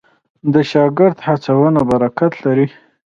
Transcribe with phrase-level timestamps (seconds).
[0.53, 2.67] د شاګرد هڅونه برکت لري.